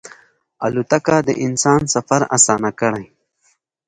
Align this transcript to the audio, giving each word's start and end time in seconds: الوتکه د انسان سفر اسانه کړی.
الوتکه 0.65 1.17
د 1.27 1.29
انسان 1.45 1.81
سفر 1.93 2.21
اسانه 2.35 2.71
کړی. 2.79 3.05